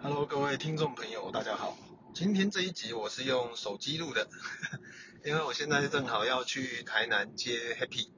[0.00, 1.76] Hello，各位听众朋友，大家好。
[2.14, 4.28] 今天这一集我是用手机录的，
[5.26, 8.08] 因为我现在正好要去台南接 Happy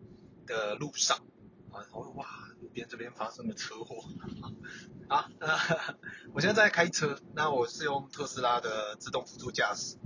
[0.46, 1.18] 的路上。
[1.72, 1.80] 啊，
[2.16, 2.26] 哇，
[2.60, 4.04] 路边这边发生了车祸。
[5.08, 5.30] 啊，
[6.34, 9.96] 我现在在开车，那我是用特斯拉的自动辅助驾驶，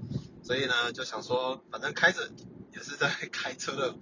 [0.44, 2.30] 所以呢就想说，反正开着
[2.72, 3.96] 也是在开车的，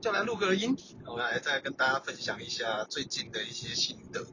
[0.00, 4.26] 就来录个音，我来再跟大家分享一下最近的一些心得。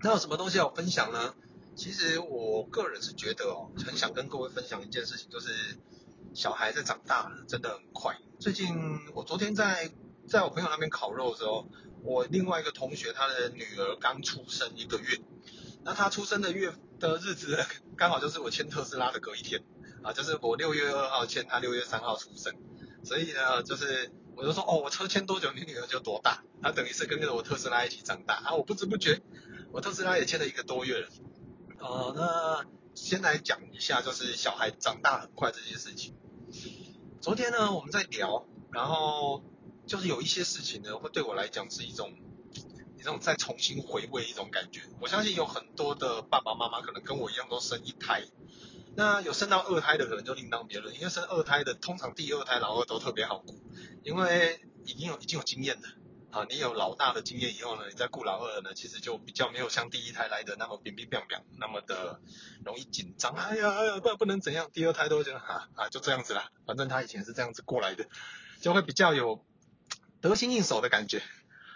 [0.00, 1.34] 那有什么东西要分享呢？
[1.78, 5.78] 其实我个人是觉得哦，很想跟各位分享一件事情，就是
[6.34, 8.18] 小孩在长大真的很快。
[8.40, 9.92] 最近我昨天在
[10.26, 11.68] 在我朋友那边烤肉的时候，
[12.02, 15.20] 我另外一个同学他的女儿刚出生一个月，
[15.84, 17.64] 那他出生的月的日子
[17.96, 19.62] 刚好就是我签特斯拉的隔一天
[20.02, 22.56] 啊，就是我六月二号签，他六月三号出生，
[23.04, 29.22] 所以呢，就是我就说哦，我车签多久，你女儿就多大，他等于是跟着我特斯拉一起长大啊，我不知不觉。
[29.70, 31.08] 我特斯拉也签了一个多月了，
[31.80, 36.14] 呃，那先来讲一下，就是小孩长大很快这件事情。
[37.20, 39.42] 昨天呢，我们在聊，然后
[39.86, 42.12] 就是有一些事情呢，会对我来讲是一种
[42.98, 44.82] 一种再重新回味一种感觉。
[45.00, 48.24] 我相信有很多的爸爸妈妈可能跟我一样都生一胎，
[48.96, 53.54] 那有生到二胎的可能就另当别论，因为生二胎的通常第二胎老二都特别好过，
[54.02, 55.88] 因为已经有已经有经验了。
[56.30, 62.20] 啊，你有老大的经验以后呢，你再顾老二呢，其实就比较没有像第一胎来的那么乒乒乓乓，那么的
[62.64, 63.32] 容易紧张。
[63.32, 66.50] 哎呀，哎呀，不不能怎样，第二胎都这样啊啊，就这样子啦。
[66.66, 68.06] 反正他以前是这样子过来的，
[68.60, 69.42] 就会比较有
[70.20, 71.22] 得心应手的感觉。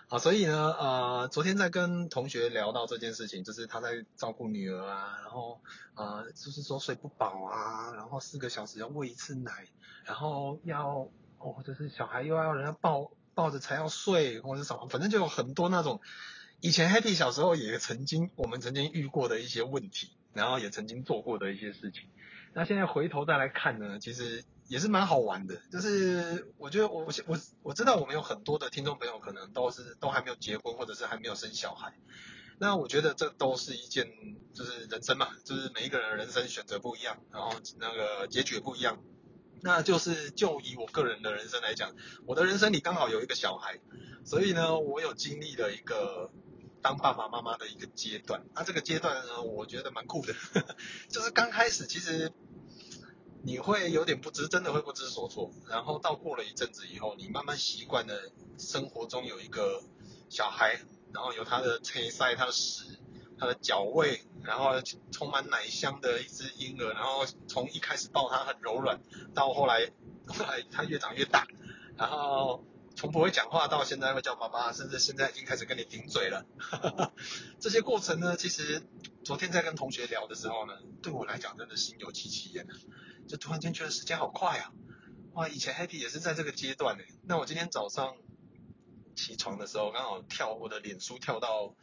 [0.09, 5.63] 好，所以呢，呃，昨天在跟同学聊到这件事情，就是他在照顾女儿啊，然后
[5.95, 9.67] 呃，就是说睡不饱啊，然后四个小时要喂一次奶，
[10.05, 13.11] 然后要哦，就是小孩又要人家抱。
[13.35, 16.01] 抱着才要睡，或者什么，反正就有很多那种
[16.61, 22.09] 以前 Happy 小时候也曾经我们曾经遇过的一些问题，然后也曾经做过的一些事情。
[22.55, 25.63] 那现在回头再来看呢，其实也是蛮好玩的。
[25.73, 31.95] 就是我觉得我我我知道我们有很多的听众朋友可能都是都还没有结婚，或者是还没有生小孩。
[32.59, 34.07] 那我觉得这都是一件
[34.55, 39.03] 就是人生嘛，就是每一个人人生选择不一样，然后那个结局也不一样。
[39.65, 41.95] 那就是就以我个人的人生来讲，
[42.27, 43.79] 我的人生里刚好有一个小孩，
[44.25, 46.33] 所以呢，我有经历了一个
[46.83, 48.45] 当爸爸妈妈的一个阶段。
[48.55, 50.35] 那这个阶段呢，我觉得蛮酷的，
[51.09, 52.33] 就是刚开始其实
[53.45, 55.53] 你会有点不知，真的会不知所措。
[55.69, 59.85] 然后到过了一阵子以后，你慢慢习惯了生活中有一个
[60.29, 60.81] 小孩，
[61.15, 62.99] 然后有他的车塞，他的屎。
[63.43, 64.81] 他的脚味，然后
[65.11, 69.01] 充满奶香的一只婴儿，然后从一开始抱他很柔软，
[69.35, 69.91] 到后来
[70.29, 71.49] 后来他越长越大，
[71.97, 72.65] 然后
[72.95, 76.47] 从不会讲话到现在会叫爸爸，甚至现在已经开始跟你顶嘴了。
[77.59, 78.81] 这些过程呢，其实
[79.25, 82.69] 昨天在跟同学聊的时候呢，对我来讲真的心有戚戚焉，
[83.27, 84.73] 就突然间觉得时间好快啊！
[85.33, 87.03] 哇，以前 Happy 也是在这个阶段呢。
[87.25, 88.15] 那我今天早上
[89.17, 91.75] 起床的时候，刚好跳我的脸书跳到。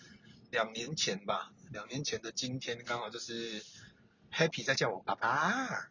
[0.52, 3.64] 两年前吧，两年前的今天刚好就是
[4.34, 5.90] Happy 在叫我爸爸，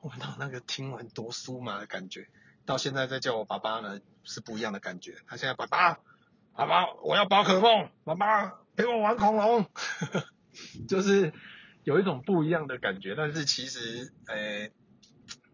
[0.00, 2.28] 我到那个听完读书嘛的感觉，
[2.64, 5.18] 到现在在叫我爸爸呢是不一样的感觉。
[5.26, 6.00] 他现在爸爸，
[6.54, 9.66] 爸爸我要宝可梦，爸爸陪我玩恐龙，
[10.88, 11.32] 就是
[11.84, 13.14] 有一种不一样的感觉。
[13.14, 14.72] 但是其实，诶，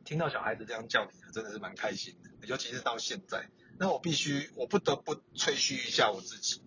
[0.05, 3.49] 听到小孩子这样叫你，真的是蛮开心的，尤其是到现在。
[3.81, 6.63] 那我必须，我不得不吹嘘一下我自己。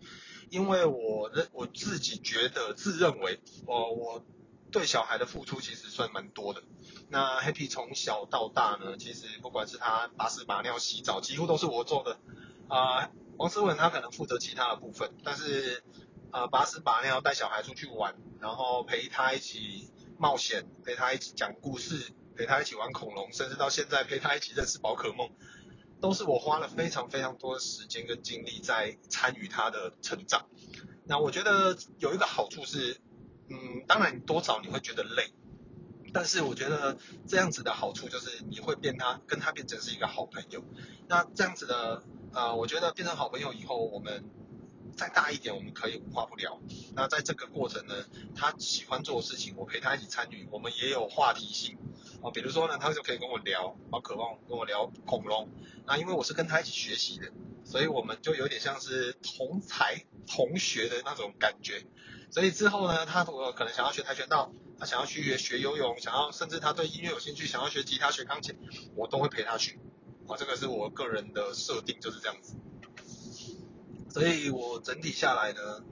[0.52, 4.26] 因为我认我自己觉得自认为我我
[4.70, 6.62] 对小孩的付出其实算蛮多的。
[7.08, 12.20] 那 Happy 从小到大呢，其实不管是他把屎把尿、洗澡，几乎都是我做的。
[12.68, 15.84] 啊、王思文他可能负责其他的部分，但是
[16.32, 25.32] 啊、呃，把屎把尿、带小孩出去玩，然后陪他一起冒险，陪他一起讲故事，陪他一起玩恐龙，甚至到现在陪他一起认识宝可梦。
[26.02, 30.48] 都是我花了非常非常多的时间跟精力在参与他的成长。
[31.06, 33.00] 那我觉得有一个好处是，
[33.50, 35.32] 嗯，当然多少你会觉得累，
[36.12, 40.64] 但是我觉得这样子的好处就是你会变他跟他变成是一个好朋友。
[41.08, 44.24] 那这样子的，呃，我觉得变成好朋友以后，我们
[44.96, 46.60] 再大一点，我们可以无话不聊。
[46.96, 47.94] 那在这个过程呢，
[48.36, 51.78] 他喜欢做的事情，我陪他一起参与，我们也有话题性。
[52.22, 55.50] 啊，比如说呢，他就可以跟我聊，好渴望，跟我聊恐龙。
[55.86, 57.32] 那因为我是跟他一起学习的，
[57.64, 61.86] 所以我们就有点像是同才同学的那种感觉。
[62.30, 68.56] 所以之后呢，他我可能想要学跆拳道，他想要去学游泳，想要甚至他对音乐有兴趣，想要学吉他、学钢琴，
[68.96, 69.80] 我都会陪他去。
[70.28, 72.56] 啊，这个是我个人的设定，就是这样子。
[74.10, 75.84] 所以我整体下来呢，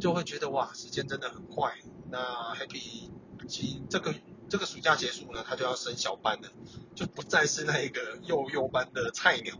[0.00, 1.74] 就会觉得哇，时间真的很快。
[2.10, 3.10] 那 Happy。
[3.46, 4.14] 其这个
[4.48, 6.48] 这个暑假结束呢，他就要升小班了，
[6.94, 9.56] 就不再是那一个幼幼班的菜鸟。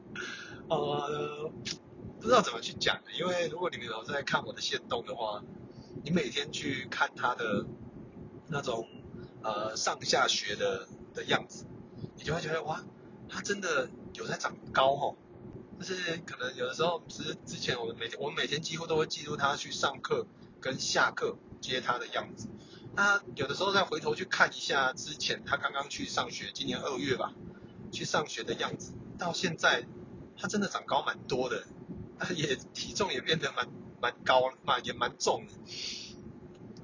[0.68, 1.50] 呃，
[2.20, 5.42] 不知道怎么去讲，因为如果你们有在看我的线动的话，
[6.04, 7.64] 你每天去看他的
[8.48, 8.86] 那种
[9.42, 11.64] 呃上下学的的样子，
[12.16, 12.84] 你就会觉得哇，
[13.28, 15.16] 他真的有在长高哦。
[15.80, 20.26] 就是可能有的时候，是之前我们每天我们每天几乎都会记录他去上课
[20.60, 22.48] 跟下课接他的样子。
[22.94, 27.32] 那有的时候再回头去看一下之前他刚刚去上学，今年二月吧，
[27.92, 29.86] 去上学的样子，到现在
[30.36, 31.64] 他真的长高蛮多的，
[32.18, 33.68] 他 也体重也变得蛮
[34.00, 35.54] 蛮高，蛮也蛮重的。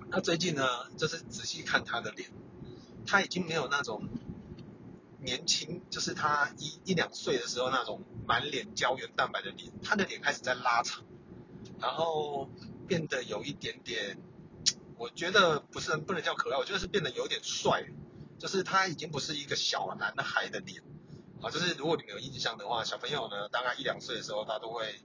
[0.08, 0.64] 那最近呢，
[0.96, 2.30] 就是仔细看他的脸，
[3.06, 4.08] 他已经没有那种。
[5.18, 11.02] 年轻就是他一一两岁的时候那种满脸胶原蛋白的脸，他的脸开始在拉长，
[11.80, 12.48] 然后
[12.86, 14.18] 变得有一点点，
[14.98, 17.84] 我觉得不是不能叫可爱，我觉得是变得有点帅，
[18.38, 20.82] 就是他已经不是一个小男孩的脸，
[21.42, 25.00] 啊，就是如果你们有印象的话，小朋友呢大概一两岁的时候，他都会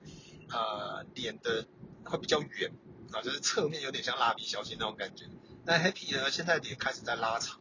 [0.50, 1.68] 呃脸的
[2.06, 2.72] 会比较圆，
[3.12, 5.26] 啊，就是侧面有点像蜡笔小新那种感觉，
[5.66, 7.60] 那黑皮呢现在脸开始在拉长。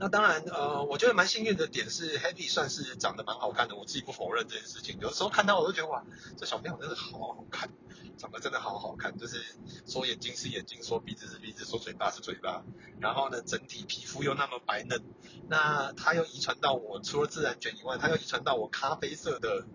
[0.00, 4.96] 那当然，呃，我觉得蛮幸运的点是，Happy 算是长得蛮好看的，我自己不否认这件事情。
[5.00, 6.04] 有的时候看到我都觉得哇，
[6.36, 7.68] 这小朋友真的好好看，
[8.16, 9.18] 长得真的好好看。
[9.18, 9.42] 就是
[9.86, 12.62] 说眼睛是眼睛，说鼻子是鼻子，说嘴巴是嘴巴。
[13.00, 15.02] 然后呢，整体皮肤又那么白嫩。
[15.48, 19.66] 那他又遗传到我，除了自然卷以外，他又遗传到我咖啡色的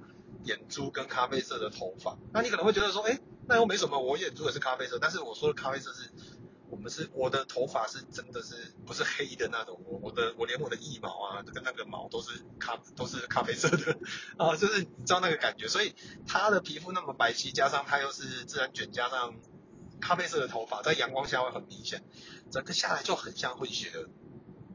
[0.45, 2.17] 眼珠跟咖啡色的头发。
[2.31, 6.09] 那你可能会觉得说，哎，那又没什么，我眼珠也是咖啡色，但是我说的咖啡色是。
[6.73, 13.95] 我们是我的头发是真的是不是黑的那种，我我的我连我的腋毛啊，跟那个毛都是咖都是咖啡色的
[14.37, 15.93] 啊，就是你知道那个感觉，所以
[16.25, 19.35] 他的皮肤那么白皙，加上他又是自然卷，加上
[20.01, 22.03] 咖啡色的头发，在阳光下会很明显，
[22.49, 24.09] 整个下来就很像混血的。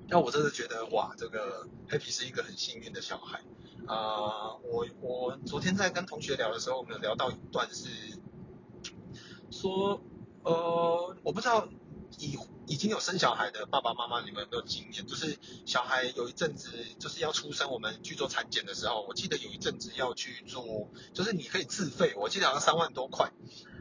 [0.07, 3.43] 那我真的觉得哇，这个 Happy 是一个很幸运的小孩
[3.89, 7.89] 啊、我我昨天在跟同学聊的时候，我们有聊到一段是
[9.51, 10.01] 说，
[10.45, 11.67] 呃，我不知道。
[12.19, 15.07] 已已经有生小孩的爸爸妈妈，你们有没有经验？
[15.07, 23.31] 就是小孩有一阵子就是要出生，我们去做产检的时候，我记得有一阵子要去做，就是你可以自费，我记得好像三万多块，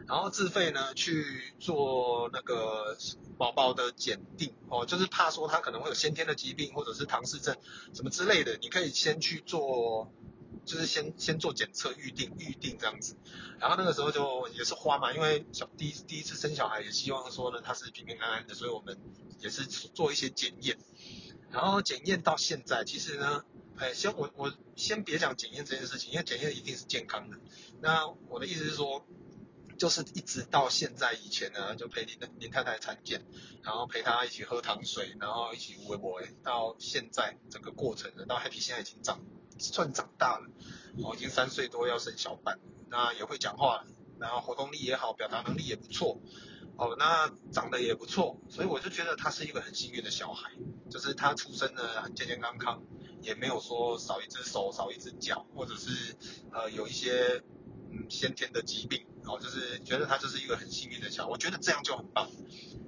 [0.08, 2.98] 然后自费呢去做那个
[3.38, 7.56] 宝宝的检定哦，就是怕说他可能会有先天的疾病或者是唐氏症
[7.94, 10.12] 什么之类的，你可以先去做。
[10.68, 13.16] 就是先先做检测预定预定这样子，
[13.58, 19.00] 然后那个时候就也是花嘛，因为小第一第一次生小孩也希望说呢他是平平安安的，所以我们
[19.40, 20.78] 也是做一些检验，
[21.50, 23.46] 然后检验到现在其实呢，
[23.78, 27.38] 哎先我我先别讲检验这件事情，因为检验一定是健康的。
[27.80, 29.06] 那我的意思是说，
[29.78, 33.26] 就是一直到现在以前呢，就陪林林太太产检，
[33.64, 39.22] 然后陪她一起喝糖水，然后一起喂喂，到现在整个过程呢，到 Happy 现在已经长。
[39.60, 40.48] 算长大了，
[41.04, 42.60] 哦，已经三岁多要生小班，
[42.90, 43.86] 那也会讲话，
[44.20, 46.20] 然后活动力也好，表达能力也不错，
[46.76, 50.52] 哦，那长得也不错，所以我就觉得他是一个很幸运的小孩，
[50.90, 52.84] 就是他出生呢很健健康康，
[53.22, 56.16] 也没有说少一只手少一只脚，或者是
[56.52, 57.44] 呃有一些
[57.92, 62.30] 嗯先天的疾病，哦，就是觉得他就是一个很幸运的小孩，我觉得这样就很棒。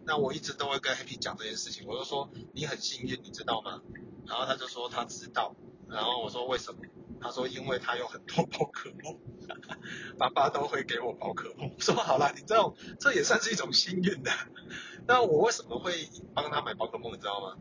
[0.06, 3.81] 那我一直都会跟 Happy 讲这件事情，我就说你很幸运，你知道吗？
[4.26, 5.56] 然后他就说他知道。
[5.89, 6.79] 然后我说为什么？
[7.21, 9.19] 他说因为他有很多宝可梦，
[10.17, 11.69] 爸爸都会给我宝可梦。
[11.75, 14.31] 我说好了，你这种这也算是一种幸运的。
[15.05, 15.91] 那我为什么会
[16.33, 17.11] 帮他买宝可梦？
[17.11, 17.57] 你知道吗？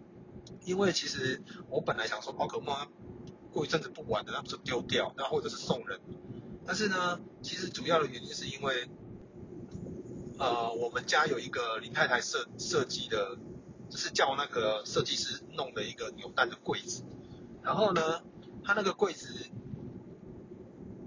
[0.64, 2.76] 因为其实我本来想说宝可梦
[3.52, 6.00] 过一阵子不玩的，那不是丢掉，那或者是送人。
[6.64, 8.88] 但是呢，其实主要的原因是因为，
[10.38, 13.37] 呃，我们家有一个林太太设设计的，
[13.90, 17.02] 就是叫那个设计师弄的一个扭蛋的柜子。
[17.69, 18.23] 然后呢，
[18.65, 19.29] 他那个柜子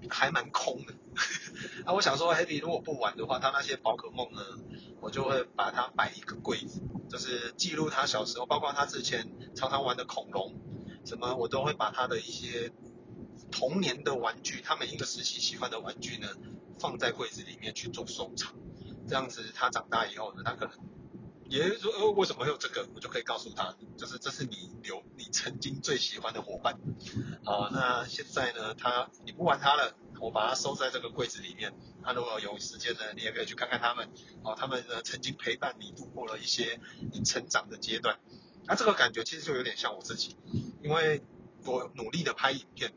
[0.08, 0.94] 还蛮空的。
[1.84, 4.40] 啊，我想说，Happy 如果不玩的话，他那些宝可梦呢，
[5.00, 10.54] 我就会把它摆一个柜子，就是记录他小时候，包括他之前常常玩的恐龙，
[11.04, 12.70] 什么我都会把他的一些
[13.50, 16.28] 童年的玩具，他每一个时期喜欢的玩具呢，
[16.78, 18.54] 放在柜子里面去做收藏。
[19.08, 20.78] 这样子，他长大以后呢，他可能。
[21.48, 22.88] 也说，呃，为什么会有这个？
[22.94, 26.78] 我就可以告诉他，就是这是你留曾经最喜欢的伙伴。
[27.44, 31.74] 好，那现在呢，他你不玩他了，我把它收在这个柜子里面。
[32.04, 34.10] 他如果有时间呢，你也可以去看看他们。
[34.44, 36.78] 哦，他们呢曾经陪伴你度过了一些
[37.12, 38.20] 你成长的阶段。
[38.66, 40.36] 那这个感觉其实就有点像我自己，
[40.82, 41.22] 因为
[41.64, 42.92] 我努力的拍影片，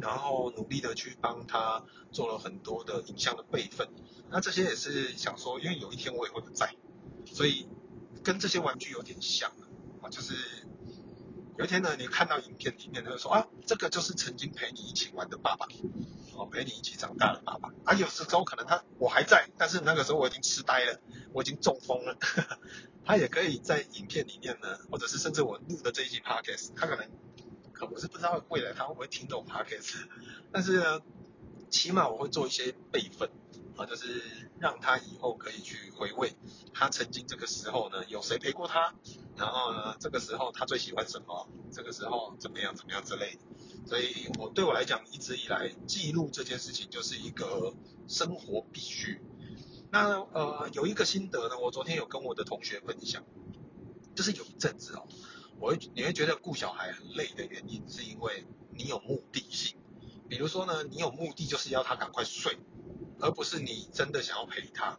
[0.00, 3.88] 然后努力的去帮他做了很多的影像的备份。
[4.30, 6.74] 那这些也是想说，因为有一天我也会不在。
[7.26, 7.68] 所以
[8.22, 9.50] 跟这些玩具有点像
[10.00, 10.34] 啊，就是
[11.58, 15.66] 有一天呢，你看到影片里面他就说啊，这个就是曾经陪你一起玩的爸爸，
[16.34, 17.72] 哦，陪你一起长大的爸爸。
[17.84, 21.00] 啊，有时候可能他我还在，但是那个时候我已经痴呆了，
[21.32, 22.18] 我已经中风了。
[23.06, 27.08] 他也可以在影片里面呢，或者是甚至我录的这一集 podcast，他可能
[27.72, 30.04] 可我是不知道未来他会不会听懂 podcast，
[30.52, 31.00] 但是呢，
[31.70, 33.30] 起码我会做一些备份。
[33.76, 36.34] 啊，就是让他以后可以去回味
[36.72, 38.94] 他曾经这个时候呢，有谁陪过他，
[39.36, 43.40] 然后呢，这个时候他最喜欢什么，这个时候怎么样怎么样之类的。
[43.86, 47.74] 所以我对我来讲，一直以来记录这件事情就是一个
[48.08, 49.20] 生活必须。
[49.92, 53.24] 那呃，有一个心得呢，我昨天有跟我的同学分享，
[54.14, 55.06] 就是有一阵子哦，
[55.60, 59.78] 我会你会觉得顾小孩很累的原因，是因为你有目的性。
[60.28, 62.58] 比如说呢，你有目的就是要他赶快睡。
[63.20, 64.98] 而不是你真的想要陪他，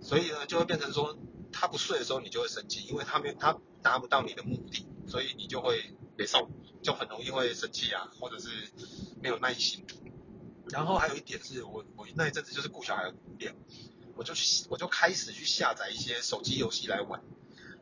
[0.00, 1.18] 所以呢，就会变成说
[1.52, 6.48] 他不睡的时候，你就会生气，因为他没他达不到你的目的，所以你就会别骚，
[6.82, 8.48] 就很容易会生气啊，或者是
[9.22, 9.84] 没有耐心。
[10.70, 13.52] 然后还有一点是我我那一阵子就是顾小孩无聊，
[14.16, 14.34] 我就
[14.68, 17.22] 我就开始去下载一些手机游戏来玩。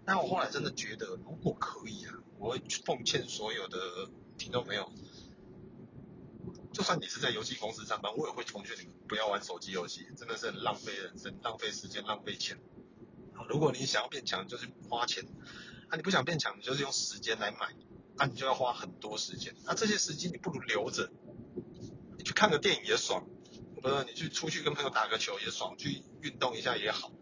[0.04, 3.78] 那我后来真的觉得，如果可以啊，我会奉劝所有的
[4.36, 4.92] 听众朋友。
[6.74, 12.58] 就算你是在游戏公司上班，我也会奉劝你不要玩手机游戏，真的是很浪费人生、浪费时间、浪费钱。
[13.48, 15.24] 如果你想要变强，就是花钱；
[15.88, 17.74] 啊，你不想变强，你就是用时间来买，
[18.16, 19.54] 那、你就要花很多时间。
[19.64, 21.10] 那、啊、这些时间你不如留着，
[22.18, 23.24] 你去看个电影也爽，
[23.80, 24.04] 不是？
[24.04, 27.12] 你去出去跟朋友打个球也爽，去运动一下也好，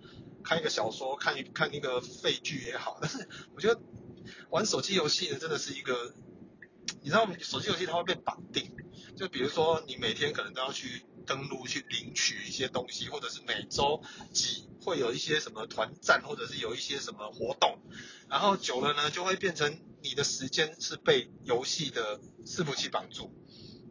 [0.43, 2.99] 看一个小说、看一看那个废剧也好。
[3.03, 3.81] 但是我觉得
[4.51, 6.15] 玩手机游戏呢，真的是一个，
[7.03, 8.75] 你知道，手机游戏它会被绑定。
[9.17, 17.79] 就比如说，你每天可能都要去登录去领取一些东西，或者是每周几会有一些什么团战，或者是有一些什么活动，
[18.29, 23.35] 然后久了呢，就会变成你的时间是被游戏的伺服器绑住，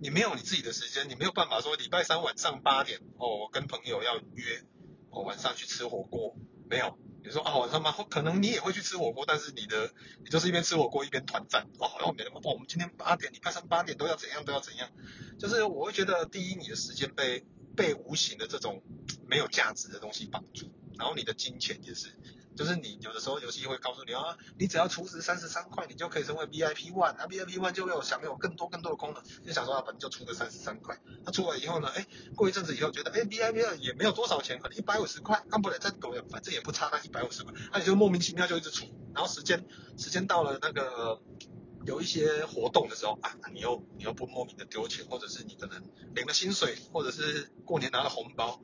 [0.01, 4.63] 你没有你自己的时间，你没有办法说礼拜三晚上八点哦，我跟朋友要约，
[5.09, 6.35] 我晚上去吃火锅，
[6.69, 6.97] 没有。
[7.23, 7.93] 你说啊，晚上吗？
[8.09, 9.91] 可能你也会去吃火锅，但是你的
[10.23, 11.87] 你就是一边吃火锅一边团战哦。
[11.87, 14.89] 好像没那么哦，我们今天八点，礼拜三八点都要怎样都要怎样。
[15.37, 18.81] 就是我会觉得，第一，你的时间被被无形的这种
[19.27, 22.09] 没有价值的东西绑住，然后你的金钱也是。
[22.55, 29.23] 就是你有的时候游戏会告诉你啊，你只要充值三十三块，你就可以成为 VIP One，那 VIP One 就会有享有更多更多的功能。
[29.45, 30.99] 就想说啊，反正就出个三十三块。
[31.25, 32.05] 那出了以后呢，哎，
[32.35, 38.85] 过一阵子以后觉得，哎，VIP 二也没有多少钱，可能一百五十块，那不能再多，反正也不差那一百五十块，那你就莫名其妙就一直出。
[39.13, 39.65] 然后时间
[39.97, 41.21] 时间到了那个
[41.85, 48.61] 有一些活动的时候啊，你又你又不莫名的丢钱，或者是你可能领了薪水，或者是过年拿了红包。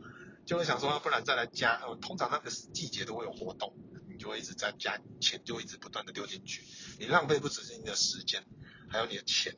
[0.48, 1.78] 就会想说，不然再来加。
[1.82, 3.76] 呃，通常那个季节都会有活动，
[4.10, 6.64] 你就会一直在加钱，就一直不断的丢进去。
[6.98, 8.46] 你浪费不只是你的时间，
[8.90, 9.58] 还有你的钱。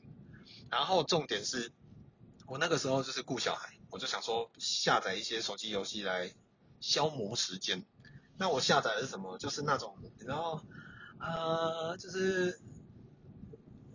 [0.71, 1.71] 然后重点是，
[2.47, 6.33] 我那个时候就是顾小孩，我就想说下载一些手机游戏来
[6.79, 7.85] 消磨时间。
[8.39, 9.37] 那我下载的是什么？
[9.37, 10.59] 就是那种，然后
[11.19, 12.59] 呃，就是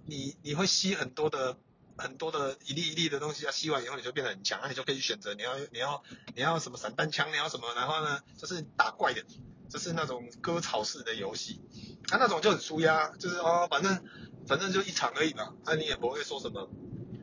[0.07, 1.59] 你你会吸很多的。
[1.97, 6.03] 很多的一粒一粒的东西啊，吸完以后你就变得很强，那你就可以选择你要你要
[6.35, 9.25] 你要什么散弹枪，你要什么，然后呢就是打怪的，
[9.69, 11.61] 就是那种割草式的游戏，
[12.09, 14.05] 它、啊、那种就很舒压，就是哦反正
[14.47, 16.69] 反正就一场而已嘛，那、啊、你也不会说什么，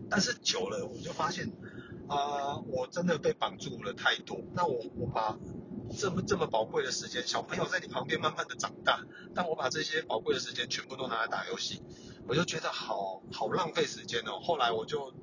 [0.10, 1.52] 但是久了我就发现
[2.08, 5.38] 啊、我真的被绑住了太多，那我我把
[5.98, 11.82] 这么这么宝贵的时间，小朋友在你旁边慢慢的长大，但我把这些宝贵的时间全部都拿来打游戏。
[12.32, 15.14] 我就觉得好好浪费时间哦，后来我就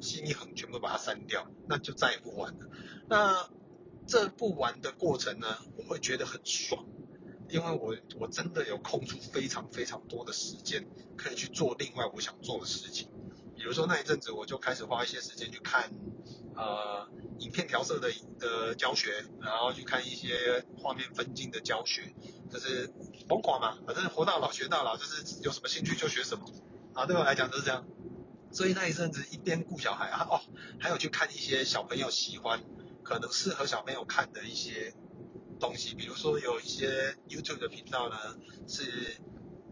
[0.00, 2.66] 心一横，全部把它删掉，那就再也不玩了。
[3.08, 3.48] 那
[4.08, 6.84] 这不玩的过程呢，我会觉得很爽，
[7.48, 13.08] 因为我我真的有空出非常非常多的时间，可以去做另外我想做的事情。
[13.54, 15.92] 比如说那一阵子，我就开始花一些时间去看
[16.56, 17.08] 呃
[17.38, 22.12] 影片调色的的教学，然后去看一些画面分镜的教学，
[22.50, 22.92] 就是
[23.28, 26.44] 疯狂嘛，反正活到老学到老，就是有什么兴趣就学什么
[26.94, 27.06] 啊。
[27.06, 27.84] 对我来讲就是这样。
[28.52, 30.40] 所以那一阵子一边顾小孩啊，哦，
[30.78, 32.62] 还有去看一些小朋友喜欢，
[33.02, 34.94] 可能适合小朋友看的一些
[35.60, 38.16] 东西，比如说有一些 YouTube 的频道呢
[38.66, 39.18] 是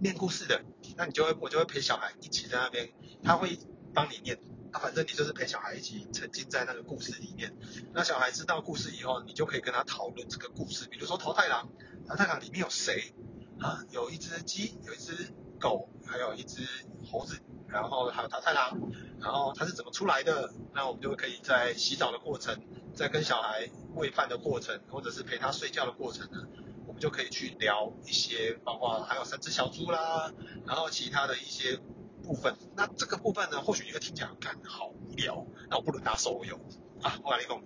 [0.00, 0.62] 念故事的，
[0.96, 3.58] 那你就会我就会陪小孩一起在那边，他会。
[3.94, 4.38] 帮你念，
[4.72, 7.56] 啊，反正你就是陪小孩一起沉浸在那个故事里面。
[7.92, 10.86] 那小孩知道故事以后，你就可以跟他讨论这个故事。
[10.88, 11.68] 比如说桃太郎，
[12.08, 13.14] 桃太郎里面有谁？
[13.60, 16.66] 啊，有一只鸡，有一只狗，还有一只
[17.06, 18.76] 猴子，然后还有桃太郎，
[19.20, 20.52] 然后它是怎么出来的？
[20.74, 22.60] 那我们就可以在洗澡的过程，
[22.94, 26.48] 在跟小孩喂饭的过程，或者是陪他睡觉的过程呢，
[26.88, 30.32] 我们就可以去聊一些，包括还有三只小猪啦，
[30.66, 31.78] 然后其他的一些
[32.24, 32.56] 部分。
[32.76, 36.56] 那这个部分呢，或许你会听起来很好无聊，那我不如打手游
[37.02, 37.62] 啊，我跟你讲，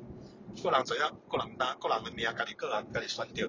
[0.62, 3.48] 个人嘴啊，个人打，个人的命，跟你个人跟你算掉。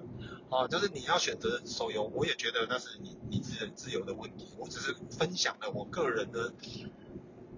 [0.50, 4.54] 啊，就是你要选择手游，我也觉得那是你你自自由的问题。
[4.58, 6.52] 我只是分享了我个人的，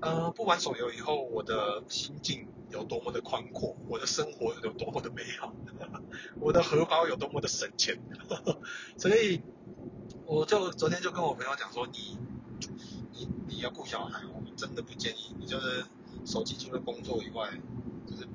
[0.01, 5.55] 呃，不玩手游以后，我的心境有多么的宽阔，我的生活有多么的美好，
[6.41, 7.99] 我的荷包有多么的省钱。
[8.99, 9.41] 所以，
[10.27, 12.19] 我就昨天就跟我朋友讲说，你
[13.63, 15.85] 要顾小孩，我们真的不建议你就是
[16.27, 17.51] 手机除了工作以外，
[18.07, 18.29] 就是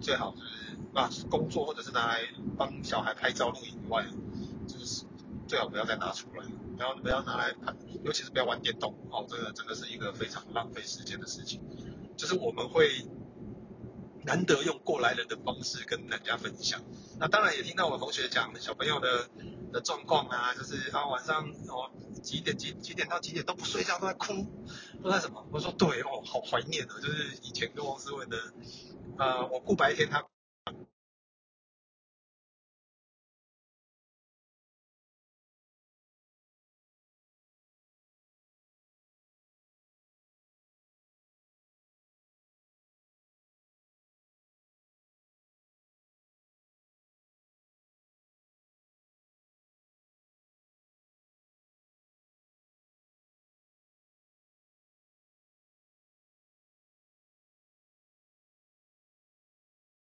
[0.00, 0.72] 最好就是。
[0.94, 2.20] 啊，工作或者是拿来
[2.58, 4.04] 帮小孩拍照录影以外，
[4.66, 5.06] 就是
[5.48, 6.44] 最好不要再拿出来，
[6.76, 7.74] 不要不要拿来拍，
[8.04, 11.62] 尤其是不要玩电动，哦，这个真的是一个非常浪费时间的事情。
[12.14, 13.06] 就是我们会
[14.22, 16.82] 难得用过来人的方式跟人家分享。
[17.18, 19.30] 那当然也听到我同学讲小朋友的
[19.72, 21.90] 的状况啊，就是啊晚上哦
[22.22, 24.46] 几点几几点到几点都不睡觉都在哭，
[25.02, 25.46] 都在什么？
[25.52, 28.38] 我说对哦，好怀念啊，就是以前跟王思文的，
[29.18, 30.24] 呃，我顾白天他。